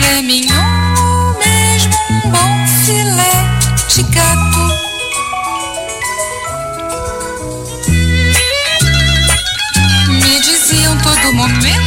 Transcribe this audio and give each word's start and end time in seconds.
filé 0.00 0.22
mignon 0.22 0.54
ou 0.98 1.38
mesmo 1.38 1.94
um 2.10 2.30
bom 2.30 2.66
filé 2.84 3.58
de 3.88 4.02
gato. 4.04 4.60
Me 10.08 10.40
diziam 10.40 10.96
todo 10.98 11.32
momento 11.34 11.80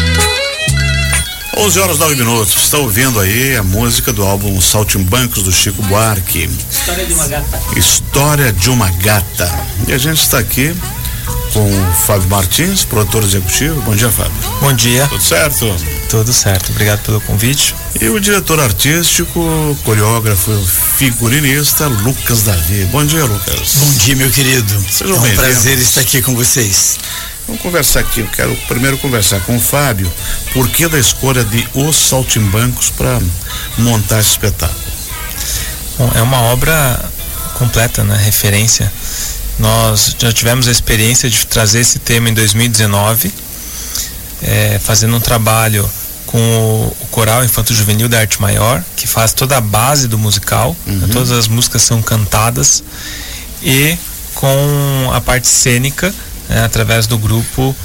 11 1.58 1.80
horas 1.80 2.00
9 2.00 2.16
minutos. 2.16 2.56
Está 2.56 2.78
ouvindo 2.78 3.20
aí 3.20 3.56
a 3.56 3.64
música 3.64 4.12
do 4.12 4.24
álbum 4.24 4.60
Saltimbancos 4.62 5.44
do 5.44 5.52
Chico 5.52 5.82
Buarque. 5.84 6.50
História 6.70 7.06
de 7.06 7.14
uma 7.14 7.28
gata. 7.28 7.62
História 7.76 8.54
de 8.54 8.70
uma 8.70 8.90
gata. 8.92 9.52
E 9.88 9.94
a 9.94 9.98
gente 9.98 10.22
está 10.22 10.40
aqui 10.40 10.76
com 11.54 11.66
o 11.66 11.94
Fábio 12.06 12.28
Martins, 12.30 12.84
produtor 12.84 13.24
executivo. 13.24 13.80
Bom 13.82 13.96
dia, 13.96 14.10
Fábio. 14.10 14.34
Bom 14.60 14.74
dia. 14.74 15.08
Tudo 15.08 15.24
certo? 15.24 15.76
Tudo 16.10 16.34
certo. 16.34 16.72
Obrigado 16.72 17.02
pelo 17.04 17.22
convite. 17.22 17.76
E 18.02 18.10
o 18.10 18.20
diretor 18.20 18.60
artístico, 18.60 19.78
coreógrafo, 19.84 20.52
figurinista 20.98 21.88
Lucas 21.88 22.42
Davi. 22.42 22.86
Bom 22.86 23.06
dia, 23.06 23.24
Lucas. 23.24 23.76
Bom 23.76 23.92
dia, 23.94 24.16
meu 24.16 24.32
querido. 24.32 24.86
Sejam 24.90 25.16
é 25.16 25.20
um 25.20 25.36
prazer 25.36 25.78
estar 25.78 26.02
aqui 26.02 26.22
com 26.22 26.36
vocês. 26.36 26.98
Vamos 27.48 27.62
conversar 27.62 28.00
aqui. 28.00 28.22
Eu 28.22 28.28
quero 28.28 28.56
primeiro 28.68 28.98
conversar 28.98 29.42
com 29.42 29.56
o 29.56 29.60
Fábio. 29.60 30.12
Por 30.54 30.68
que 30.70 30.88
da 30.88 30.98
escolha 30.98 31.44
de 31.44 31.68
Os 31.76 31.96
Saltimbancos 31.96 32.90
para 32.90 33.22
montar 33.78 34.20
esse 34.20 34.32
espetáculo? 34.32 34.80
Bom, 35.98 36.12
é 36.16 36.22
uma 36.24 36.42
obra 36.42 37.00
completa, 37.60 38.04
né? 38.04 38.18
Referência. 38.18 38.92
Nós 39.60 40.16
já 40.18 40.32
tivemos 40.32 40.68
a 40.68 40.72
experiência 40.72 41.30
de 41.30 41.46
trazer 41.46 41.82
esse 41.82 42.00
tema 42.00 42.28
em 42.28 42.34
2019, 42.34 43.32
eh, 44.42 44.82
fazendo 44.84 45.16
um 45.16 45.20
trabalho 45.20 45.88
com 46.34 46.40
o, 46.40 46.98
o 47.00 47.06
Coral 47.12 47.46
Infanto 47.46 47.76
Juvenil 47.76 48.10
da 48.10 48.20
Arte 48.20 48.42
Maior, 48.42 48.84
que 48.98 49.06
faz 49.06 49.34
toda 49.34 49.56
a 49.56 49.62
base 49.62 50.08
do 50.08 50.18
musical, 50.18 50.76
né, 50.84 51.08
todas 51.12 51.30
as 51.30 51.48
músicas 51.48 51.84
são 51.84 52.02
cantadas, 52.02 52.84
e 53.62 53.96
com 54.34 55.12
a 55.14 55.22
parte 55.22 55.48
cênica, 55.48 56.12
né, 56.50 56.66
através 56.66 57.06
do 57.06 57.20
grupo 57.20 57.76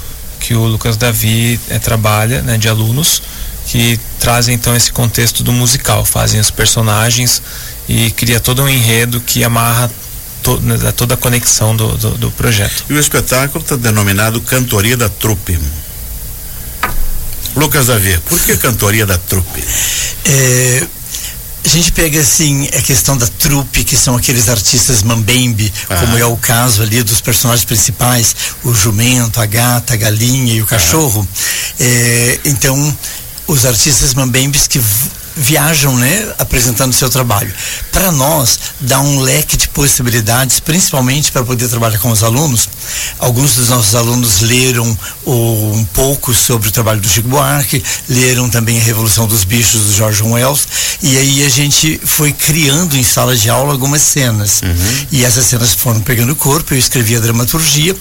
que 0.40 0.54
o 0.54 0.64
Lucas 0.64 0.96
Davi 0.96 1.60
eh, 1.68 1.78
trabalha, 1.78 2.40
né, 2.40 2.56
de 2.56 2.70
alunos, 2.70 3.20
que 3.66 4.00
trazem 4.18 4.54
então 4.54 4.74
esse 4.74 4.90
contexto 4.92 5.44
do 5.44 5.52
musical, 5.52 6.06
fazem 6.06 6.40
os 6.40 6.50
personagens 6.50 7.42
e 7.86 8.10
cria 8.12 8.40
todo 8.40 8.62
um 8.62 8.68
enredo 8.68 9.20
que 9.20 9.44
amarra 9.44 9.90
to, 10.42 10.58
né, 10.60 10.90
toda 10.92 11.12
a 11.12 11.16
conexão 11.18 11.76
do, 11.76 11.98
do, 11.98 12.10
do 12.12 12.30
projeto. 12.30 12.86
E 12.88 12.94
o 12.94 12.98
espetáculo 12.98 13.62
está 13.62 13.76
denominado 13.76 14.40
Cantoria 14.40 14.96
da 14.96 15.10
Trupe. 15.10 15.58
Lucas 17.56 17.86
Davi, 17.86 18.18
por 18.28 18.38
que 18.40 18.56
Cantoria 18.56 19.04
da 19.06 19.18
Trupe? 19.18 19.62
É, 20.24 20.86
a 21.64 21.68
gente 21.68 21.92
pega 21.92 22.20
assim 22.20 22.68
a 22.68 22.80
questão 22.82 23.16
da 23.16 23.26
trupe, 23.26 23.84
que 23.84 23.96
são 23.96 24.16
aqueles 24.16 24.48
artistas 24.48 25.02
mambembe, 25.02 25.72
Ah. 25.88 25.96
como 25.96 26.16
é 26.16 26.24
o 26.24 26.36
caso 26.36 26.82
ali 26.82 27.02
dos 27.02 27.20
personagens 27.20 27.64
principais, 27.64 28.34
o 28.62 28.72
jumento, 28.72 29.40
a 29.40 29.46
gata, 29.46 29.94
a 29.94 29.96
galinha 29.96 30.54
e 30.54 30.62
o 30.62 30.66
cachorro. 30.66 31.26
É, 31.80 32.38
então, 32.44 32.96
os 33.46 33.66
artistas 33.66 34.14
mambembes 34.14 34.66
que 34.66 34.80
viajam, 35.38 35.96
né, 35.96 36.32
apresentando 36.38 36.92
seu 36.92 37.08
trabalho. 37.08 37.52
Para 37.92 38.10
nós, 38.10 38.58
dá 38.80 39.00
um 39.00 39.20
leque 39.20 39.56
de 39.56 39.68
possibilidades, 39.68 40.60
principalmente 40.60 41.30
para 41.30 41.44
poder 41.44 41.68
trabalhar 41.68 41.98
com 41.98 42.10
os 42.10 42.22
alunos. 42.22 42.68
Alguns 43.18 43.54
dos 43.54 43.68
nossos 43.68 43.94
alunos 43.94 44.40
leram 44.40 44.98
o- 45.24 45.72
um 45.74 45.84
pouco 45.92 46.34
sobre 46.34 46.68
o 46.68 46.72
trabalho 46.72 47.00
do 47.00 47.08
Chico 47.08 47.28
Buarque, 47.28 47.82
leram 48.08 48.48
também 48.50 48.78
a 48.78 48.82
Revolução 48.82 49.26
dos 49.26 49.44
Bichos 49.44 49.82
do 49.82 49.92
George 49.92 50.22
Wells, 50.22 50.66
e 51.02 51.16
aí 51.16 51.44
a 51.44 51.48
gente 51.48 52.00
foi 52.04 52.32
criando 52.32 52.96
em 52.96 53.04
sala 53.04 53.36
de 53.36 53.48
aula 53.48 53.72
algumas 53.72 54.02
cenas. 54.02 54.60
E 55.12 55.24
essas 55.24 55.46
cenas 55.46 55.72
foram 55.74 56.00
pegando 56.00 56.34
corpo, 56.34 56.74
eu 56.74 56.78
escrevi 56.78 57.16
a 57.16 57.20
dramaturgia, 57.20 57.94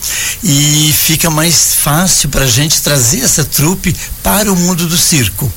e 0.43 0.93
fica 0.97 1.29
mais 1.29 1.73
fácil 1.75 2.29
para 2.29 2.45
a 2.45 2.49
gente 2.49 2.81
trazer 2.81 3.21
essa 3.21 3.43
trupe 3.43 3.95
para 4.23 4.51
o 4.51 4.55
mundo 4.55 4.87
do 4.87 4.97
circo. 4.97 5.51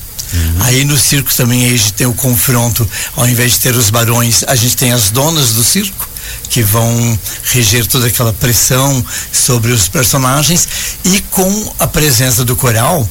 Aí 0.60 0.84
no 0.84 0.96
circo 0.96 1.34
também 1.34 1.64
a 1.64 1.68
gente 1.68 1.92
tem 1.92 2.06
o 2.06 2.14
confronto, 2.14 2.88
ao 3.16 3.28
invés 3.28 3.52
de 3.52 3.60
ter 3.60 3.74
os 3.74 3.90
barões, 3.90 4.44
a 4.46 4.54
gente 4.54 4.76
tem 4.76 4.92
as 4.92 5.10
donas 5.10 5.52
do 5.52 5.64
circo 5.64 6.08
que 6.48 6.62
vão 6.62 7.18
reger 7.44 7.86
toda 7.86 8.06
aquela 8.06 8.32
pressão 8.32 9.04
sobre 9.32 9.72
os 9.72 9.88
personagens. 9.88 10.68
E 11.04 11.20
com 11.30 11.74
a 11.78 11.86
presença 11.86 12.44
do 12.44 12.56
coral 12.56 13.08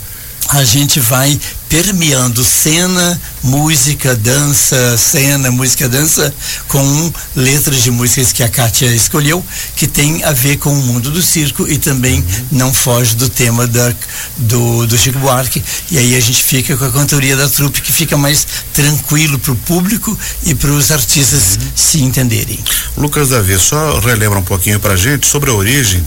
a 0.49 0.63
gente 0.63 0.99
vai 0.99 1.39
permeando 1.69 2.43
cena, 2.43 3.21
música, 3.43 4.15
dança, 4.15 4.97
cena, 4.97 5.51
música, 5.51 5.87
dança, 5.87 6.33
com 6.67 7.13
letras 7.35 7.83
de 7.83 7.91
músicas 7.91 8.33
que 8.33 8.41
a 8.41 8.49
Kátia 8.49 8.87
escolheu, 8.87 9.45
que 9.75 9.85
tem 9.85 10.23
a 10.23 10.31
ver 10.31 10.57
com 10.57 10.73
o 10.73 10.81
mundo 10.81 11.11
do 11.11 11.21
circo 11.21 11.67
e 11.67 11.77
também 11.77 12.25
não 12.51 12.73
foge 12.73 13.15
do 13.15 13.29
tema 13.29 13.67
da, 13.67 13.93
do, 14.37 14.87
do 14.87 14.97
Chico 14.97 15.19
Buarque. 15.19 15.63
E 15.91 15.99
aí 15.99 16.15
a 16.15 16.19
gente 16.19 16.41
fica 16.41 16.75
com 16.75 16.85
a 16.85 16.91
cantoria 16.91 17.35
da 17.37 17.47
trupe, 17.47 17.81
que 17.81 17.93
fica 17.93 18.17
mais 18.17 18.47
tranquilo 18.73 19.37
para 19.37 19.51
o 19.51 19.55
público 19.55 20.17
e 20.43 20.55
para 20.55 20.71
os 20.71 20.89
artistas 20.89 21.59
se 21.75 22.01
entenderem. 22.01 22.59
Lucas 22.97 23.29
Davi, 23.29 23.59
só 23.59 23.99
relembra 23.99 24.39
um 24.39 24.43
pouquinho 24.43 24.79
pra 24.79 24.95
gente 24.95 25.27
sobre 25.27 25.51
a 25.51 25.53
origem 25.53 26.03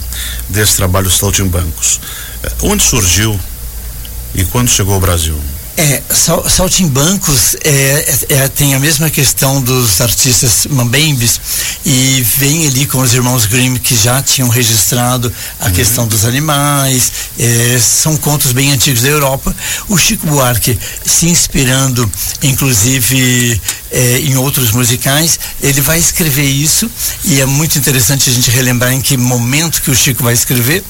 desse 0.49 0.75
trabalho 0.75 1.09
Saltimbancos. 1.09 2.01
Eh, 2.43 2.53
Onde 2.63 2.83
surgiu 2.83 3.39
e 4.35 4.45
quando 4.45 4.69
chegou 4.69 4.95
ao 4.95 5.01
Brasil? 5.01 5.37
É, 5.75 6.03
Sal, 6.11 6.47
Saltimbancos 6.49 7.57
é, 7.65 7.71
é, 8.29 8.35
é, 8.35 8.49
tem 8.49 8.75
a 8.75 8.79
mesma 8.79 9.09
questão 9.09 9.61
dos 9.63 10.03
artistas 10.03 10.67
mambembes 10.69 11.41
e 11.85 12.23
vem 12.37 12.67
ali 12.67 12.85
com 12.85 12.99
os 12.99 13.15
irmãos 13.15 13.47
Grimm 13.47 13.79
que 13.79 13.97
já 13.97 14.21
tinham 14.21 14.51
registrado 14.51 15.33
a 15.59 15.71
questão 15.71 16.07
dos 16.07 16.27
animais, 16.27 17.11
é, 17.39 17.79
são 17.79 18.19
contos 18.19 18.53
bem 18.53 18.71
antigos 18.71 19.01
da 19.01 19.09
Europa. 19.09 19.55
O 19.89 19.97
Chico 19.97 20.27
Buarque 20.27 20.79
se 21.07 21.29
inspirando, 21.29 22.11
inclusive, 22.43 23.59
é, 23.93 24.21
em 24.21 24.37
outros 24.37 24.73
musicais, 24.73 25.39
ele 25.63 25.81
vai 25.81 25.99
escrever 25.99 26.45
isso 26.45 26.91
e 27.25 27.41
é 27.41 27.47
muito 27.47 27.79
interessante 27.79 28.29
a 28.31 28.33
gente 28.33 28.51
relembrar 28.51 28.93
em 28.93 29.01
que 29.01 29.17
momento 29.17 29.83
que 29.83 29.91
o 29.91 29.95
Chico 29.95 30.25
vai 30.25 30.33
escrever 30.33 30.83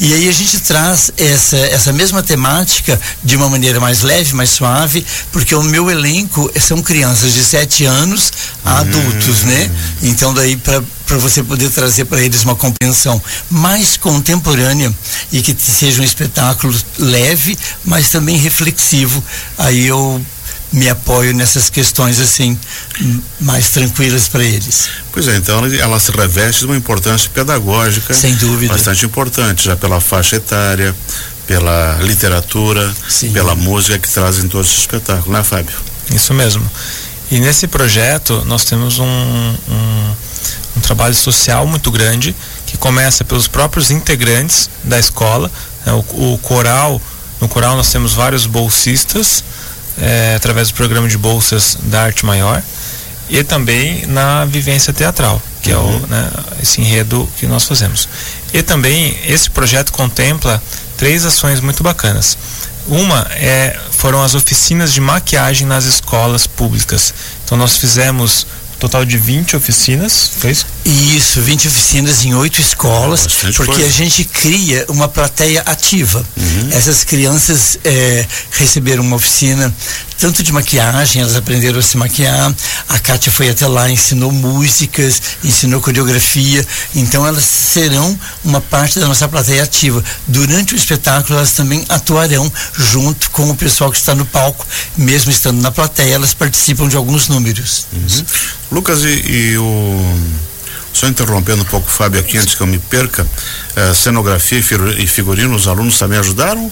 e 0.00 0.12
aí 0.12 0.28
a 0.28 0.32
gente 0.32 0.58
traz 0.60 1.10
essa, 1.16 1.56
essa 1.56 1.92
mesma 1.92 2.22
temática 2.22 3.00
de 3.22 3.36
uma 3.36 3.48
maneira 3.48 3.80
mais 3.80 4.02
leve, 4.02 4.34
mais 4.34 4.50
suave, 4.50 5.06
porque 5.32 5.54
o 5.54 5.62
meu 5.62 5.90
elenco 5.90 6.50
são 6.60 6.82
crianças 6.82 7.32
de 7.32 7.44
7 7.44 7.84
anos 7.84 8.32
a 8.64 8.78
adultos, 8.78 9.44
né? 9.44 9.70
Então 10.02 10.34
daí 10.34 10.56
para 10.56 10.82
para 11.08 11.16
você 11.16 11.42
poder 11.42 11.70
trazer 11.70 12.04
para 12.04 12.20
eles 12.20 12.44
uma 12.44 12.54
compreensão 12.54 13.20
mais 13.48 13.96
contemporânea 13.96 14.94
e 15.32 15.40
que 15.40 15.56
seja 15.58 16.02
um 16.02 16.04
espetáculo 16.04 16.78
leve, 16.98 17.58
mas 17.82 18.10
também 18.10 18.36
reflexivo. 18.36 19.24
Aí 19.56 19.86
eu 19.86 20.20
me 20.72 20.88
apoio 20.88 21.32
nessas 21.34 21.70
questões 21.70 22.20
assim 22.20 22.58
mais 23.40 23.70
tranquilas 23.70 24.28
para 24.28 24.44
eles. 24.44 24.88
Pois 25.12 25.26
é, 25.28 25.36
então 25.36 25.64
ela- 25.80 25.98
se 26.00 26.10
reveste 26.12 26.60
de 26.60 26.66
uma 26.66 26.76
importância 26.76 27.30
pedagógica 27.32 28.12
Sem 28.14 28.34
dúvida. 28.36 28.72
bastante 28.74 29.04
importante, 29.06 29.64
já 29.64 29.76
pela 29.76 30.00
faixa 30.00 30.36
etária, 30.36 30.94
pela 31.46 31.98
literatura, 32.02 32.92
Sim. 33.08 33.32
pela 33.32 33.54
música 33.54 33.98
que 33.98 34.08
trazem 34.08 34.46
todo 34.48 34.64
esse 34.64 34.76
espetáculo, 34.76 35.32
né, 35.36 35.42
Fábio? 35.42 35.76
Isso 36.12 36.34
mesmo. 36.34 36.68
E 37.30 37.40
nesse 37.40 37.66
projeto 37.66 38.42
nós 38.46 38.64
temos 38.64 38.98
um, 38.98 39.04
um, 39.04 40.14
um 40.76 40.80
trabalho 40.80 41.14
social 41.14 41.66
muito 41.66 41.90
grande 41.90 42.34
que 42.66 42.76
começa 42.76 43.24
pelos 43.24 43.48
próprios 43.48 43.90
integrantes 43.90 44.68
da 44.84 44.98
escola. 44.98 45.50
né? 45.86 45.92
O, 45.92 46.34
o 46.34 46.38
coral, 46.38 47.00
no 47.40 47.48
coral 47.48 47.76
nós 47.76 47.90
temos 47.90 48.12
vários 48.12 48.44
bolsistas 48.46 49.42
eh, 50.00 50.34
através 50.36 50.68
do 50.68 50.74
programa 50.74 51.08
de 51.08 51.18
bolsas 51.18 51.76
da 51.82 52.02
Arte 52.02 52.24
Maior 52.24 52.62
e 53.28 53.44
também 53.44 54.06
na 54.06 54.44
vivência 54.44 54.92
teatral, 54.92 55.40
que 55.62 55.70
é 55.70 55.76
o, 55.76 56.06
né, 56.06 56.30
esse 56.62 56.80
enredo 56.80 57.28
que 57.38 57.46
nós 57.46 57.64
fazemos. 57.64 58.08
E 58.52 58.62
também 58.62 59.18
esse 59.26 59.50
projeto 59.50 59.92
contempla 59.92 60.62
três 60.96 61.24
ações 61.24 61.60
muito 61.60 61.82
bacanas. 61.82 62.36
Uma 62.86 63.26
é, 63.32 63.78
foram 63.90 64.22
as 64.22 64.34
oficinas 64.34 64.92
de 64.92 65.00
maquiagem 65.00 65.66
nas 65.66 65.84
escolas 65.84 66.46
públicas. 66.46 67.12
Então 67.44 67.58
nós 67.58 67.76
fizemos 67.76 68.46
um 68.74 68.78
total 68.78 69.04
de 69.04 69.18
20 69.18 69.56
oficinas, 69.56 70.30
foi 70.38 70.52
isso? 70.52 70.66
Isso, 70.88 71.42
20 71.42 71.68
oficinas 71.68 72.24
em 72.24 72.34
oito 72.34 72.62
escolas, 72.62 73.24
Bastante 73.24 73.56
porque 73.56 73.72
coisa. 73.72 73.86
a 73.86 73.92
gente 73.92 74.24
cria 74.24 74.86
uma 74.88 75.06
plateia 75.06 75.62
ativa. 75.66 76.24
Essas 76.70 77.04
crianças 77.04 77.78
eh, 77.84 78.24
receberam 78.52 79.02
uma 79.02 79.16
oficina 79.16 79.74
tanto 80.18 80.42
de 80.42 80.52
maquiagem, 80.52 81.22
elas 81.22 81.36
aprenderam 81.36 81.78
a 81.78 81.82
se 81.82 81.96
maquiar. 81.96 82.52
A 82.88 82.98
Kátia 82.98 83.30
foi 83.30 83.50
até 83.50 83.66
lá, 83.66 83.88
ensinou 83.90 84.32
músicas, 84.32 85.20
ensinou 85.44 85.80
coreografia. 85.80 86.66
Então 86.94 87.26
elas 87.26 87.44
serão 87.44 88.18
uma 88.44 88.60
parte 88.60 88.98
da 88.98 89.06
nossa 89.06 89.28
plateia 89.28 89.62
ativa. 89.62 90.02
Durante 90.26 90.74
o 90.74 90.76
espetáculo, 90.76 91.38
elas 91.38 91.52
também 91.52 91.84
atuarão 91.88 92.50
junto 92.76 93.30
com 93.30 93.48
o 93.50 93.54
pessoal 93.54 93.92
que 93.92 93.98
está 93.98 94.14
no 94.14 94.24
palco, 94.24 94.66
mesmo 94.96 95.30
estando 95.30 95.60
na 95.60 95.70
plateia, 95.70 96.14
elas 96.14 96.34
participam 96.34 96.88
de 96.88 96.96
alguns 96.96 97.28
números. 97.28 97.86
Uhum. 97.92 98.24
Lucas, 98.72 99.04
e, 99.04 99.08
e 99.08 99.58
o. 99.58 100.47
Só 100.92 101.06
interrompendo 101.06 101.62
um 101.62 101.66
pouco 101.66 101.90
Fábio 101.90 102.20
aqui 102.20 102.38
antes 102.38 102.54
que 102.54 102.60
eu 102.60 102.66
me 102.66 102.78
perca, 102.78 103.26
eh, 103.76 103.94
cenografia 103.94 104.58
e 104.58 105.06
figurino, 105.06 105.54
os 105.54 105.68
alunos 105.68 105.98
também 105.98 106.18
ajudaram? 106.18 106.70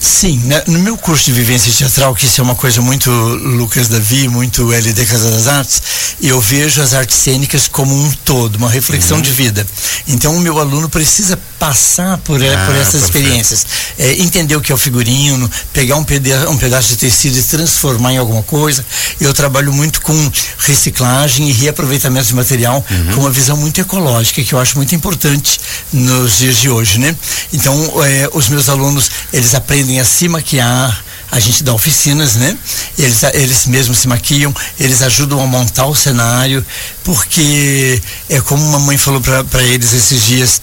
Sim, 0.00 0.38
né, 0.44 0.62
no 0.68 0.78
meu 0.78 0.96
curso 0.96 1.24
de 1.24 1.32
vivência 1.32 1.72
teatral, 1.72 2.14
que 2.14 2.26
isso 2.26 2.40
é 2.40 2.44
uma 2.44 2.54
coisa 2.54 2.80
muito 2.80 3.10
Lucas 3.10 3.88
Davi, 3.88 4.28
muito 4.28 4.72
LD 4.72 5.04
Casa 5.04 5.28
das 5.30 5.48
Artes, 5.48 5.82
eu 6.20 6.40
vejo 6.40 6.82
as 6.82 6.94
artes 6.94 7.16
cênicas 7.16 7.68
como 7.68 7.94
um 7.94 8.10
todo, 8.24 8.56
uma 8.56 8.68
reflexão 8.70 9.20
de 9.20 9.30
vida. 9.32 9.66
Então 10.06 10.34
o 10.36 10.40
meu 10.40 10.58
aluno 10.58 10.88
precisa 10.88 11.38
passar 11.58 12.18
por, 12.18 12.42
eh, 12.42 12.54
Ah, 12.54 12.66
por 12.66 12.74
essas 12.76 13.02
experiências, 13.02 13.66
eh, 13.98 14.16
entender 14.18 14.56
o 14.56 14.60
que 14.60 14.72
é 14.72 14.74
o 14.74 14.78
figurino, 14.78 15.50
pegar 15.72 15.96
um, 15.96 16.04
peda 16.04 16.48
um 16.50 16.56
pedaço 16.56 16.88
de 16.88 16.96
tecido 16.96 17.38
e 17.38 17.42
transformar 17.42 18.12
em 18.12 18.18
alguma 18.18 18.42
coisa. 18.42 18.84
Eu 19.20 19.32
trabalho 19.34 19.72
muito 19.72 20.00
com 20.00 20.32
reciclagem 20.58 21.48
e 21.48 21.52
reaproveitamento 21.52 22.26
de 22.28 22.34
material 22.34 22.84
com 23.14 23.20
uma 23.20 23.30
visão 23.30 23.56
muito 23.56 23.80
ecológica, 23.80 24.42
que 24.42 24.52
eu 24.52 24.58
acho 24.58 24.76
muito 24.76 24.94
importante 24.94 25.60
nos 25.92 26.38
dias 26.38 26.56
de 26.58 26.68
hoje, 26.68 26.98
né? 26.98 27.14
Então, 27.52 27.74
eh, 28.04 28.28
os 28.32 28.48
meus 28.48 28.68
alunos, 28.68 29.10
eles 29.32 29.54
aprendem 29.54 30.00
a 30.00 30.04
se 30.04 30.28
maquiar, 30.28 31.04
a 31.30 31.38
gente 31.38 31.62
dá 31.62 31.72
oficinas, 31.72 32.36
né? 32.36 32.56
Eles, 32.98 33.22
eles 33.34 33.66
mesmos 33.66 33.98
se 33.98 34.08
maquiam, 34.08 34.54
eles 34.78 35.02
ajudam 35.02 35.40
a 35.42 35.46
montar 35.46 35.86
o 35.86 35.94
cenário, 35.94 36.64
porque 37.04 38.00
é 38.28 38.40
como 38.40 38.64
uma 38.64 38.78
mãe 38.78 38.96
falou 38.96 39.20
para 39.20 39.62
eles 39.62 39.92
esses 39.92 40.24
dias, 40.24 40.62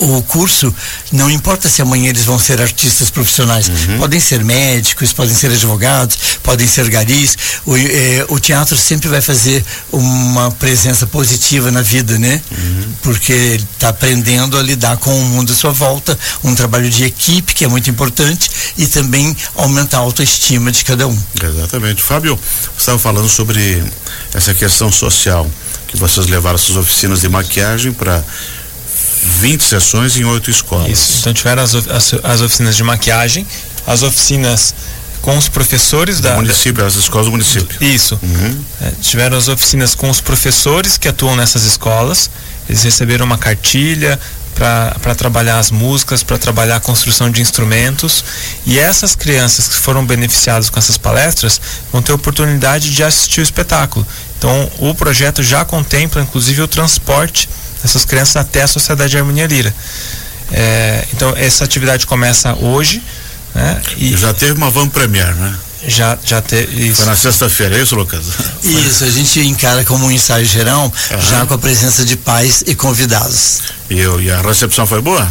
o 0.00 0.22
curso, 0.22 0.74
não 1.12 1.30
importa 1.30 1.68
se 1.68 1.82
amanhã 1.82 2.08
eles 2.08 2.24
vão 2.24 2.38
ser 2.38 2.60
artistas 2.60 3.10
profissionais, 3.10 3.70
podem 3.98 4.18
ser 4.18 4.42
médicos, 4.42 5.12
podem 5.12 5.34
ser 5.34 5.48
advogados, 5.48 6.16
podem 6.42 6.66
ser 6.66 6.88
garis. 6.88 7.36
O, 7.66 7.76
eh, 7.76 8.24
o 8.28 8.40
teatro 8.40 8.76
sempre 8.76 9.08
vai 9.08 9.20
fazer 9.20 9.64
uma 9.92 10.50
presença 10.52 11.06
positiva 11.06 11.70
na 11.70 11.82
vida, 11.82 12.18
né? 12.18 12.40
Porque 13.02 13.32
ele 13.32 13.66
está 13.74 13.90
aprendendo 13.90 14.58
a 14.58 14.62
lidar 14.62 14.96
com 14.96 15.14
o 15.14 15.24
mundo 15.26 15.52
à 15.52 15.54
sua 15.54 15.72
volta, 15.72 16.18
um 16.42 16.54
trabalho 16.54 16.88
de 16.88 17.04
equipe 17.04 17.54
que 17.54 17.64
é 17.64 17.68
muito 17.68 17.90
importante 17.90 18.50
e 18.78 18.86
também 18.86 19.36
aumentar 19.54 19.98
a 19.98 20.00
autoestima 20.00 20.72
de 20.72 20.84
cada 20.84 21.06
um. 21.06 21.18
Exatamente. 21.42 22.02
Fábio, 22.02 22.38
você 22.74 22.80
estava 22.80 22.98
falando 22.98 23.28
sobre 23.28 23.82
essa 24.32 24.54
questão 24.54 24.90
social, 24.90 25.48
que 25.86 25.96
vocês 25.96 26.26
levaram 26.26 26.56
essas 26.56 26.76
oficinas 26.76 27.20
de 27.20 27.28
maquiagem 27.28 27.92
para 27.92 28.24
20 29.22 29.62
sessões 29.62 30.16
em 30.16 30.24
oito 30.24 30.50
escolas. 30.50 30.90
Isso. 30.90 31.18
Então 31.20 31.34
tiveram 31.34 31.62
as, 31.62 31.74
as, 31.74 32.14
as 32.22 32.40
oficinas 32.40 32.76
de 32.76 32.82
maquiagem, 32.82 33.46
as 33.86 34.02
oficinas 34.02 34.74
com 35.20 35.36
os 35.36 35.48
professores 35.48 36.16
Do 36.16 36.22
da, 36.22 36.36
município, 36.36 36.84
as 36.84 36.94
escolas 36.94 37.26
do 37.26 37.32
município. 37.32 37.76
Isso. 37.82 38.18
Uhum. 38.22 38.64
É, 38.80 38.92
tiveram 39.02 39.36
as 39.36 39.48
oficinas 39.48 39.94
com 39.94 40.08
os 40.08 40.20
professores 40.20 40.96
que 40.96 41.08
atuam 41.08 41.36
nessas 41.36 41.64
escolas. 41.64 42.30
Eles 42.68 42.82
receberam 42.82 43.26
uma 43.26 43.36
cartilha 43.36 44.18
para 44.54 45.14
trabalhar 45.14 45.58
as 45.58 45.70
músicas, 45.70 46.22
para 46.22 46.36
trabalhar 46.36 46.76
a 46.76 46.80
construção 46.80 47.30
de 47.30 47.40
instrumentos. 47.40 48.24
E 48.66 48.78
essas 48.78 49.14
crianças 49.14 49.68
que 49.68 49.74
foram 49.74 50.04
beneficiadas 50.04 50.68
com 50.68 50.78
essas 50.78 50.98
palestras 50.98 51.60
vão 51.92 52.02
ter 52.02 52.12
oportunidade 52.12 52.90
de 52.90 53.02
assistir 53.02 53.40
o 53.40 53.42
espetáculo. 53.42 54.06
Então, 54.38 54.70
o 54.78 54.94
projeto 54.94 55.42
já 55.42 55.64
contempla, 55.64 56.22
inclusive, 56.22 56.62
o 56.62 56.68
transporte 56.68 57.48
dessas 57.82 58.04
crianças 58.04 58.36
até 58.36 58.62
a 58.62 58.68
Sociedade 58.68 59.10
de 59.10 59.18
Harmonia 59.18 59.46
Lira. 59.46 59.74
É, 60.52 61.04
então, 61.14 61.34
essa 61.36 61.64
atividade 61.64 62.06
começa 62.06 62.54
hoje. 62.54 63.02
Né? 63.54 63.82
E 63.96 64.16
já 64.16 64.32
teve 64.32 64.52
uma 64.52 64.70
van 64.70 64.88
premier, 64.88 65.34
né? 65.34 65.54
já, 65.86 66.18
já 66.24 66.40
teve 66.40 66.88
isso. 66.88 66.96
Foi 66.96 67.06
na 67.06 67.16
sexta-feira, 67.16 67.78
é 67.78 67.82
isso, 67.82 67.94
Lucas? 67.94 68.26
Isso, 68.62 69.04
a 69.04 69.10
gente 69.10 69.40
encara 69.40 69.84
como 69.84 70.06
um 70.06 70.10
ensaio 70.10 70.44
geral, 70.44 70.92
já 71.28 71.46
com 71.46 71.54
a 71.54 71.58
presença 71.58 72.04
de 72.04 72.16
pais 72.16 72.62
e 72.66 72.74
convidados. 72.74 73.60
E, 73.88 73.96
e 73.96 74.30
a 74.30 74.40
recepção 74.42 74.86
foi 74.86 75.00
boa? 75.00 75.26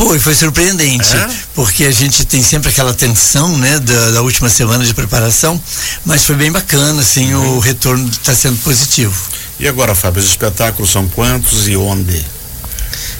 Foi, 0.00 0.18
foi 0.18 0.34
surpreendente, 0.34 1.14
É? 1.14 1.28
porque 1.54 1.84
a 1.84 1.90
gente 1.90 2.24
tem 2.24 2.42
sempre 2.42 2.70
aquela 2.70 2.94
tensão, 2.94 3.58
né, 3.58 3.78
da, 3.78 4.12
da 4.12 4.22
última 4.22 4.48
semana 4.48 4.82
de 4.82 4.94
preparação, 4.94 5.60
mas 6.06 6.24
foi 6.24 6.36
bem 6.36 6.50
bacana, 6.50 7.02
assim, 7.02 7.34
o 7.34 7.58
retorno 7.58 8.08
está 8.08 8.34
sendo 8.34 8.56
positivo. 8.62 9.14
E 9.58 9.68
agora, 9.68 9.94
Fábio, 9.94 10.22
os 10.22 10.28
espetáculos 10.30 10.90
são 10.90 11.06
quantos 11.06 11.68
e 11.68 11.76
onde? 11.76 12.24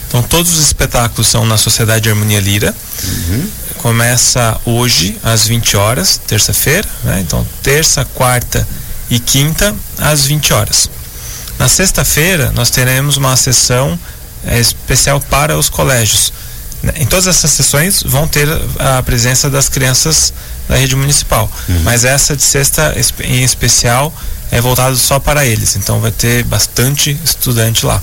Então 0.07 0.23
todos 0.23 0.53
os 0.57 0.59
espetáculos 0.65 1.27
são 1.27 1.45
na 1.45 1.55
Sociedade 1.55 2.09
Harmonia 2.09 2.39
Lira. 2.39 2.75
Começa 3.77 4.59
hoje 4.65 5.15
às 5.23 5.45
20 5.47 5.77
horas, 5.77 6.19
terça-feira, 6.25 6.89
né? 7.03 7.19
Então 7.21 7.47
terça, 7.61 8.03
quarta 8.05 8.67
e 9.07 9.19
quinta 9.19 9.75
às 9.99 10.25
20 10.25 10.51
horas. 10.51 10.89
Na 11.59 11.69
sexta-feira 11.69 12.51
nós 12.55 12.71
teremos 12.71 13.17
uma 13.17 13.37
sessão 13.37 13.97
eh, 14.43 14.59
especial 14.59 15.21
para 15.21 15.57
os 15.59 15.69
colégios. 15.69 16.33
Né? 16.83 16.93
Em 16.97 17.05
todas 17.05 17.27
essas 17.27 17.51
sessões 17.51 18.03
vão 18.03 18.27
ter 18.27 18.47
a 18.79 19.01
presença 19.03 19.49
das 19.49 19.69
crianças 19.69 20.33
da 20.67 20.75
rede 20.77 20.95
municipal, 20.95 21.51
mas 21.83 22.05
essa 22.05 22.35
de 22.35 22.43
sexta 22.43 22.95
em 23.23 23.43
especial 23.43 24.13
é 24.51 24.59
voltada 24.61 24.95
só 24.95 25.19
para 25.19 25.45
eles. 25.45 25.75
Então 25.75 25.99
vai 25.99 26.11
ter 26.11 26.43
bastante 26.43 27.17
estudante 27.23 27.85
lá. 27.85 28.01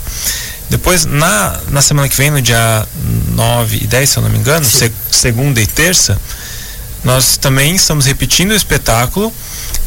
Depois, 0.71 1.05
na, 1.07 1.59
na 1.71 1.81
semana 1.81 2.09
que 2.09 2.17
vem, 2.17 2.31
no 2.31 2.43
dia 2.43 2.87
9 3.33 3.79
e 3.83 3.87
10, 3.87 4.11
se 4.11 4.17
eu 4.19 4.23
não 4.23 4.29
me 4.31 4.39
engano, 4.39 4.65
se- 4.67 4.93
segunda 5.11 5.61
e 5.63 5.67
terça, 5.67 6.19
nós 7.03 7.37
também 7.39 7.75
estamos 7.75 8.05
repetindo 8.07 8.51
o 8.51 8.55
espetáculo 8.55 9.33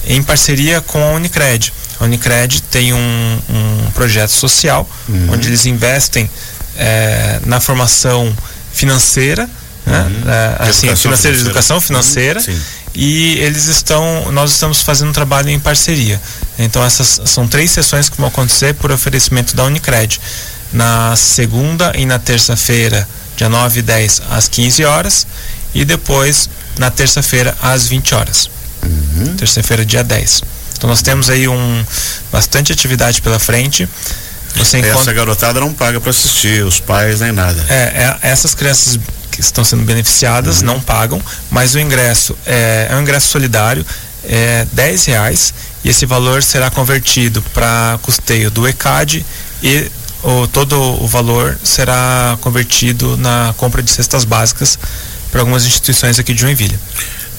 em 0.08 0.24
parceria 0.24 0.82
com 0.82 1.02
a 1.04 1.12
Unicred. 1.12 1.72
A 2.00 2.06
Unicred 2.06 2.64
tem 2.64 2.94
um, 2.94 3.40
um 3.50 3.92
projeto 3.92 4.32
social 4.32 4.90
onde 5.30 5.50
eles 5.50 5.68
investem 5.68 6.28
eh, 6.76 7.40
na 7.46 7.60
formação 7.60 8.36
financeira, 8.74 9.50
né? 9.86 10.12
Eh, 10.28 10.56
assim, 10.60 10.88
Educação 10.88 11.02
financeira, 11.12 11.38
de 11.38 11.44
educação 11.44 11.82
financeira 11.82 12.42
Uhum, 12.48 12.60
e 12.94 13.40
eles 13.40 13.66
estão, 13.66 14.32
nós 14.32 14.52
estamos 14.52 14.82
fazendo 14.82 15.10
um 15.10 15.14
trabalho 15.14 15.50
em 15.50 15.60
parceria. 15.60 16.22
Então 16.60 16.84
essas 16.84 17.22
são 17.26 17.48
três 17.48 17.72
sessões 17.72 18.10
que 18.10 18.18
vão 18.18 18.28
acontecer 18.28 18.74
por 18.76 18.92
oferecimento 18.92 19.56
da 19.56 19.64
Unicred. 19.64 20.20
Na 20.74 21.16
segunda 21.18 21.92
e 21.98 22.06
na 22.06 22.18
terça-feira, 22.20 23.08
dia 23.36 23.50
9 23.50 23.80
e 23.80 23.82
10 23.82 24.22
às 24.30 24.48
15 24.48 24.86
horas 24.86 25.28
e 25.74 25.84
depois 25.84 26.50
na 26.78 26.90
terça-feira 26.90 27.58
às 27.62 27.88
20 27.88 28.16
horas. 28.16 28.50
Terça-feira, 29.38 29.86
dia 29.86 30.04
10. 30.04 30.44
Então 30.78 30.90
nós 30.90 31.02
temos 31.02 31.30
aí 31.30 31.48
um 31.48 31.86
bastante 32.32 32.72
atividade 32.72 33.22
pela 33.22 33.38
frente. 33.40 33.88
Você 34.56 34.78
Essa 34.78 34.90
encontra 34.90 35.14
garotada 35.14 35.60
não 35.60 35.74
paga 35.74 36.00
para 36.00 36.10
assistir, 36.10 36.64
os 36.66 36.80
pais 36.80 37.22
nem 37.22 37.32
nada. 37.32 37.64
é, 37.70 38.18
é, 38.24 38.30
essas 38.30 38.54
crianças 38.54 39.00
que 39.32 39.40
estão 39.40 39.64
sendo 39.64 39.84
beneficiadas 39.84 40.62
não 40.62 40.80
pagam, 40.80 41.22
mas 41.50 41.74
o 41.74 41.80
ingresso 41.80 42.38
é, 42.46 42.88
é 42.90 42.96
um 42.96 43.02
ingresso 43.02 43.30
solidário, 43.30 43.86
é 44.24 44.68
10 44.74 45.06
reais 45.06 45.54
e 45.84 45.90
esse 45.90 46.06
valor 46.06 46.44
será 46.44 46.70
convertido 46.70 47.42
para 47.54 47.98
custeio 48.02 48.52
do 48.52 48.68
ECAD 48.68 49.26
e 49.64 49.90
o, 50.24 50.48
todo 50.48 50.76
o 50.80 51.08
valor 51.08 51.58
será 51.64 52.38
convertido 52.42 53.18
na 53.18 53.54
compra 53.58 53.82
de 53.82 53.90
cestas 53.90 54.24
básicas 54.26 54.78
para 55.32 55.42
algumas 55.42 55.66
instituições 55.66 56.20
aqui 56.20 56.34
de 56.34 56.42
Joinville. 56.42 56.78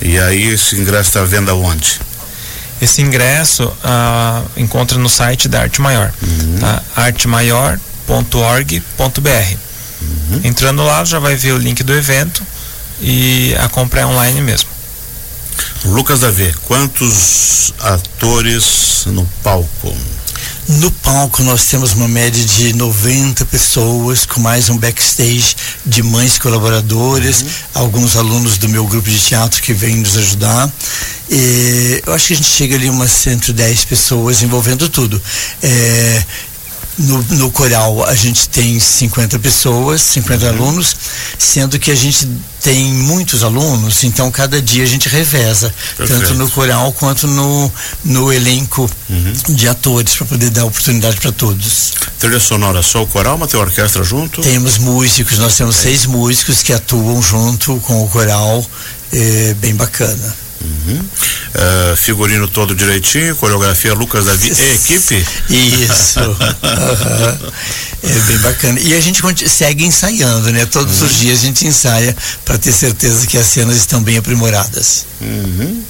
E 0.00 0.18
aí 0.18 0.48
esse 0.48 0.74
ingresso 0.76 1.10
está 1.10 1.20
à 1.20 1.24
venda 1.24 1.54
onde? 1.54 2.00
Esse 2.82 3.00
ingresso 3.00 3.72
ah, 3.84 4.42
encontra 4.56 4.98
no 4.98 5.08
site 5.08 5.48
da 5.48 5.60
Arte 5.60 5.80
Maior, 5.80 6.12
tá? 6.60 6.82
artemaior.org.br. 6.96 9.56
Entrando 10.42 10.82
lá, 10.82 11.04
já 11.04 11.20
vai 11.20 11.36
ver 11.36 11.52
o 11.52 11.58
link 11.58 11.84
do 11.84 11.94
evento 11.94 12.44
e 13.00 13.54
a 13.60 13.68
compra 13.68 14.00
é 14.00 14.06
online 14.06 14.40
mesmo. 14.40 14.68
Lucas 15.84 16.20
Davi, 16.20 16.52
quantos 16.66 17.72
atores 17.78 19.04
no 19.06 19.24
palco? 19.44 19.96
No 20.78 20.90
palco 20.90 21.42
nós 21.42 21.66
temos 21.66 21.92
uma 21.92 22.08
média 22.08 22.42
de 22.42 22.72
90 22.72 23.44
pessoas, 23.46 24.24
com 24.24 24.40
mais 24.40 24.70
um 24.70 24.78
backstage 24.78 25.54
de 25.84 26.02
mães 26.02 26.38
colaboradoras, 26.38 27.44
alguns 27.74 28.16
alunos 28.16 28.56
do 28.56 28.68
meu 28.68 28.86
grupo 28.86 29.10
de 29.10 29.18
teatro 29.18 29.60
que 29.60 29.74
vêm 29.74 29.96
nos 29.96 30.16
ajudar. 30.16 30.72
E 31.30 32.02
eu 32.06 32.12
acho 32.14 32.28
que 32.28 32.32
a 32.32 32.36
gente 32.36 32.48
chega 32.48 32.76
ali 32.76 32.88
umas 32.88 33.12
110 33.12 33.84
pessoas 33.84 34.42
envolvendo 34.42 34.88
tudo. 34.88 35.20
É, 35.62 36.24
no, 36.98 37.22
no 37.30 37.50
coral 37.50 38.04
a 38.04 38.14
gente 38.14 38.48
tem 38.48 38.78
50 38.78 39.38
pessoas, 39.38 40.00
50 40.02 40.44
uhum. 40.44 40.50
alunos, 40.50 40.96
sendo 41.38 41.78
que 41.78 41.90
a 41.90 41.94
gente 41.94 42.28
tem 42.62 42.92
muitos 42.92 43.42
alunos, 43.42 44.04
então 44.04 44.30
cada 44.30 44.62
dia 44.62 44.84
a 44.84 44.86
gente 44.86 45.08
reveza, 45.08 45.74
Perfeito. 45.96 46.22
tanto 46.22 46.34
no 46.34 46.48
coral 46.50 46.92
quanto 46.92 47.26
no, 47.26 47.72
no 48.04 48.32
elenco 48.32 48.88
uhum. 49.10 49.32
de 49.54 49.68
atores, 49.68 50.14
para 50.14 50.26
poder 50.26 50.50
dar 50.50 50.64
oportunidade 50.64 51.20
para 51.20 51.32
todos. 51.32 51.92
Trilha 52.18 52.38
sonora 52.38 52.82
só 52.82 53.02
o 53.02 53.06
coral, 53.06 53.36
mas 53.36 53.50
tem 53.50 53.58
orquestra 53.58 54.04
junto? 54.04 54.40
Temos 54.42 54.78
músicos, 54.78 55.38
nós 55.38 55.56
temos 55.56 55.76
é. 55.78 55.82
seis 55.82 56.06
músicos 56.06 56.62
que 56.62 56.72
atuam 56.72 57.20
junto 57.20 57.76
com 57.80 58.04
o 58.04 58.08
coral, 58.08 58.64
é, 59.12 59.54
bem 59.54 59.74
bacana. 59.74 60.42
Uhum. 60.62 60.98
Uh, 61.00 61.96
figurino 61.96 62.48
todo 62.48 62.74
direitinho, 62.74 63.34
coreografia 63.36 63.92
Lucas 63.94 64.24
Davi 64.24 64.48
e 64.48 64.74
equipe? 64.74 65.26
Isso. 65.50 66.20
uhum. 66.30 67.52
É 68.02 68.18
bem 68.26 68.38
bacana. 68.38 68.80
E 68.80 68.94
a 68.94 69.00
gente 69.00 69.22
segue 69.48 69.84
ensaiando, 69.84 70.50
né? 70.50 70.66
Todos 70.66 71.00
uhum. 71.00 71.06
os 71.06 71.18
dias 71.18 71.40
a 71.40 71.42
gente 71.42 71.66
ensaia 71.66 72.16
para 72.44 72.58
ter 72.58 72.72
certeza 72.72 73.26
que 73.26 73.36
as 73.36 73.46
cenas 73.46 73.76
estão 73.76 74.02
bem 74.02 74.16
aprimoradas. 74.16 75.06
Uhum. 75.20 75.82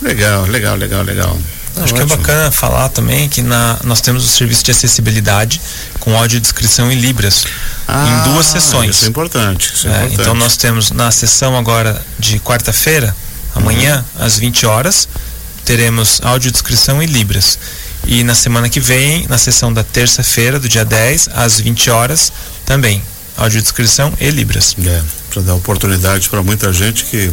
Legal, 0.00 0.46
legal, 0.46 0.76
legal, 0.76 1.02
legal. 1.02 1.38
Acho 1.76 1.94
Ótimo. 1.94 2.06
que 2.06 2.12
é 2.12 2.16
bacana 2.16 2.50
falar 2.52 2.88
também 2.88 3.28
que 3.28 3.42
na, 3.42 3.78
nós 3.82 4.00
temos 4.00 4.24
o 4.24 4.28
serviço 4.28 4.62
de 4.62 4.70
acessibilidade 4.70 5.60
com 5.98 6.16
audiodescrição 6.16 6.90
em 6.90 7.00
Libras 7.00 7.44
ah, 7.88 8.06
em 8.06 8.32
duas 8.32 8.46
sessões. 8.46 8.96
Isso 8.96 9.04
é 9.06 9.08
importante. 9.08 9.72
Isso 9.74 9.88
é, 9.88 9.90
é 9.90 9.94
importante. 9.96 10.20
Então 10.20 10.34
nós 10.34 10.56
temos 10.56 10.92
na 10.92 11.10
sessão 11.10 11.56
agora 11.56 12.00
de 12.18 12.38
quarta-feira, 12.38 13.14
Amanhã, 13.54 14.04
às 14.18 14.38
20 14.38 14.66
horas, 14.66 15.08
teremos 15.64 16.20
audiodescrição 16.22 17.02
em 17.02 17.06
Libras. 17.06 17.58
E 18.06 18.22
na 18.22 18.34
semana 18.34 18.68
que 18.68 18.80
vem, 18.80 19.26
na 19.28 19.38
sessão 19.38 19.72
da 19.72 19.82
terça-feira, 19.82 20.60
do 20.60 20.68
dia 20.68 20.84
10, 20.84 21.30
às 21.32 21.60
20 21.60 21.90
horas, 21.90 22.32
também. 22.66 23.02
Audiodescrição 23.36 24.12
e 24.20 24.30
Libras. 24.30 24.76
É, 24.84 25.02
para 25.30 25.42
dar 25.42 25.54
oportunidade 25.54 26.28
para 26.28 26.42
muita 26.42 26.72
gente 26.72 27.04
que 27.04 27.30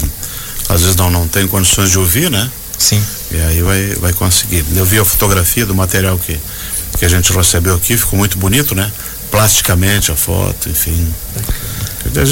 às 0.70 0.82
vezes 0.82 0.96
não, 0.96 1.12
não 1.12 1.28
tem 1.28 1.48
condições 1.48 1.92
de 1.92 2.00
ouvir, 2.00 2.32
né? 2.32 2.50
Sim. 2.78 3.04
E 3.32 3.40
aí 3.42 3.62
vai, 3.62 3.96
vai 3.96 4.14
conseguir. 4.14 4.66
Eu 4.76 4.86
vi 4.86 4.98
a 4.98 5.06
fotografia 5.06 5.66
do 5.66 5.76
material 5.76 6.18
que, 6.18 6.40
que 6.98 7.06
a 7.06 7.10
gente 7.10 7.32
recebeu 7.34 7.76
aqui, 7.76 7.98
ficou 7.98 8.18
muito 8.18 8.38
bonito, 8.38 8.74
né? 8.74 8.92
Plasticamente 9.30 10.12
a 10.12 10.16
foto, 10.16 10.70
enfim. 10.70 11.14
É 11.36 11.71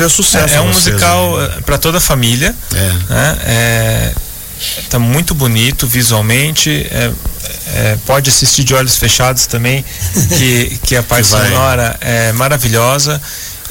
sucesso. 0.10 0.56
É, 0.56 0.58
é 0.58 0.62
um 0.62 0.68
musical 0.68 1.42
eh, 1.42 1.62
para 1.66 1.78
toda 1.78 1.98
a 1.98 2.02
família. 2.02 2.56
É. 2.74 3.14
Né? 3.14 3.38
É, 3.46 4.14
tá 4.90 5.00
muito 5.00 5.34
bonito 5.34 5.88
visualmente. 5.88 6.88
É, 6.92 7.12
é, 7.74 7.98
pode 8.06 8.30
assistir 8.30 8.64
de 8.64 8.74
olhos 8.74 8.96
fechados 8.96 9.46
também, 9.46 9.86
que, 10.38 10.80
que 10.84 10.96
a 10.96 11.04
parte 11.04 11.26
que 11.26 11.30
sonora 11.30 11.98
é 12.02 12.32
maravilhosa. 12.34 13.22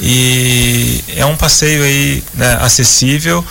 E 0.01 1.03
é 1.17 1.27
um 1.27 1.37
passeio 1.37 1.83
aí 1.83 2.23
né, 2.35 2.57
acessível, 2.61 3.45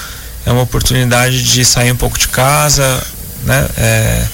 é 0.46 0.52
uma 0.52 0.62
oportunidade 0.62 1.44
de 1.44 1.66
sair 1.66 1.92
um 1.92 1.98
pouco 1.98 2.18
de 2.18 2.30
casa, 2.30 3.04
né? 3.44 3.68
É, 3.78 4.26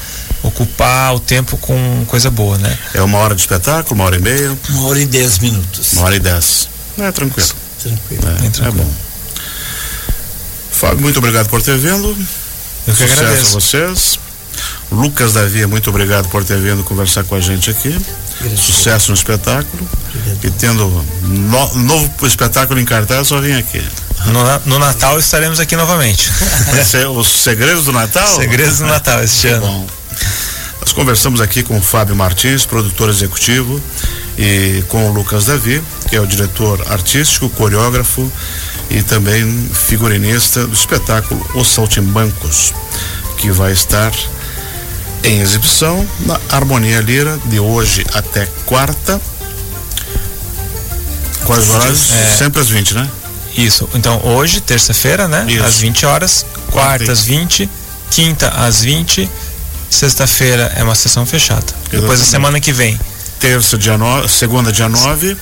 ocupar 0.44 1.16
o 1.16 1.20
tempo 1.20 1.58
com 1.58 2.06
coisa 2.06 2.30
boa, 2.30 2.58
né? 2.58 2.78
É 2.94 3.02
uma 3.02 3.18
hora 3.18 3.34
de 3.34 3.42
espetáculo, 3.42 3.96
uma 3.96 4.04
hora 4.04 4.18
e 4.18 4.20
meia? 4.20 4.56
Uma 4.70 4.88
hora 4.88 5.00
e 5.00 5.06
dez 5.06 5.40
minutos. 5.40 5.94
Uma 5.94 6.04
hora 6.04 6.16
e 6.16 6.20
dez. 6.20 6.70
É 7.00 7.12
tranquilo. 7.12 7.50
Tranquilo. 7.84 8.24
É, 8.28 8.50
tranquilo. 8.50 8.68
é 8.68 8.72
bom. 8.72 8.94
Fábio, 10.72 11.02
muito 11.02 11.20
obrigado 11.20 11.50
por 11.50 11.62
ter 11.62 11.78
vindo. 11.78 12.08
Eu 12.88 12.94
que 12.94 13.02
Sucesso 13.02 13.22
agradeço. 13.22 13.58
a 13.58 13.60
vocês. 13.60 14.20
Lucas 14.92 15.34
Davi, 15.34 15.66
muito 15.66 15.90
obrigado 15.90 16.28
por 16.30 16.44
ter 16.44 16.60
vindo 16.60 16.84
conversar 16.84 17.24
com 17.24 17.36
a 17.36 17.40
gente 17.40 17.70
aqui. 17.70 17.98
Sucesso 18.56 19.10
no 19.10 19.16
espetáculo. 19.16 19.90
Obrigado. 20.10 20.46
E 20.46 20.52
tendo 20.52 21.06
no, 21.22 21.76
novo 21.76 22.28
espetáculo 22.28 22.80
em 22.80 22.86
cartaz, 22.86 23.28
só 23.28 23.40
vim 23.40 23.54
aqui. 23.54 23.84
No, 24.26 24.44
no, 24.66 24.80
Natal 24.80 25.18
estaremos 25.20 25.60
aqui 25.60 25.76
novamente. 25.76 26.32
Os 27.16 27.28
segredos 27.28 27.86
do 27.86 27.92
Natal? 27.92 28.28
Segredos 28.36 28.80
do 28.80 28.86
Natal 28.86 29.22
este 29.24 29.48
ano. 29.48 29.66
Bom. 29.66 29.88
Nós 30.82 30.94
conversamos 30.94 31.42
aqui 31.42 31.64
com 31.64 31.78
o 31.78 31.82
Fábio 31.82 32.16
Martins, 32.16 32.66
produtor 32.66 33.10
executivo, 33.10 33.82
e 34.38 34.84
com 34.90 35.10
o 35.10 35.14
Lucas 35.14 35.46
Davi, 35.46 35.82
é 36.16 36.20
o 36.20 36.28
diretor 36.28 36.84
artístico, 36.92 37.50
coreógrafo 37.50 38.32
e 38.90 39.02
também 39.02 39.70
figurinista 39.74 40.66
do 40.66 40.74
espetáculo 40.74 41.46
Os 41.56 41.68
Saltimbancos, 41.68 42.74
que 43.38 43.52
vai 43.52 43.72
estar 43.72 44.12
em 45.24 45.40
exibição 45.40 46.08
na 46.22 46.40
Harmonia 46.50 47.00
Lira 47.02 47.40
de 47.46 47.60
hoje 47.60 48.06
até 48.14 48.48
quarta. 48.66 49.20
Quais 51.46 51.70
horas? 51.70 52.12
É, 52.12 52.36
Sempre 52.38 52.62
às 52.62 52.70
20, 52.70 52.94
né? 52.96 53.10
Isso. 53.58 53.90
Então 53.94 54.22
hoje, 54.24 54.62
terça-feira, 54.62 55.28
né? 55.28 55.46
Isso. 55.48 55.64
Às 55.64 55.80
20 55.80 56.06
horas, 56.06 56.46
quarta 56.72 57.12
às 57.12 57.24
20, 57.24 57.70
quinta 58.10 58.50
às 58.50 58.82
20 58.82 59.30
Sexta-feira 59.94 60.74
é 60.76 60.84
uma 60.84 60.96
sessão 60.96 61.24
fechada. 61.24 61.62
Exatamente. 61.62 62.02
Depois 62.02 62.20
a 62.20 62.26
semana 62.26 62.60
que 62.60 62.74
vem. 62.74 63.00
Terça, 63.40 63.78
dia 63.78 63.96
9, 63.96 64.28
segunda, 64.28 64.72
dia 64.72 64.90
9. 64.90 65.38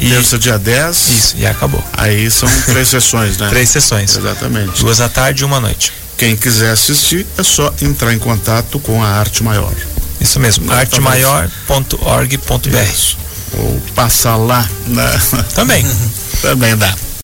E, 0.00 0.10
terça, 0.10 0.38
dia 0.38 0.58
10. 0.58 1.08
Isso, 1.08 1.36
e 1.36 1.46
acabou. 1.46 1.82
Aí 1.92 2.30
são 2.30 2.48
três 2.66 2.88
sessões, 2.88 3.36
né? 3.38 3.48
Três 3.48 3.68
sessões. 3.68 4.16
Exatamente. 4.16 4.80
Duas 4.80 5.00
à 5.00 5.08
tarde 5.08 5.42
e 5.42 5.44
uma 5.44 5.56
à 5.56 5.60
noite. 5.60 5.92
Quem 6.16 6.36
quiser 6.36 6.72
assistir 6.72 7.26
é 7.36 7.42
só 7.42 7.72
entrar 7.80 8.12
em 8.12 8.18
contato 8.18 8.78
com 8.80 9.02
a 9.02 9.08
Arte 9.08 9.42
Maior. 9.42 9.72
Isso 10.20 10.40
mesmo, 10.40 10.70
artemaior.org.br. 10.72 13.16
Ou 13.56 13.80
passar 13.94 14.36
lá. 14.36 14.68
Né? 14.86 15.20
Também. 15.54 15.86
Também 16.42 16.76
dá. 16.76 16.94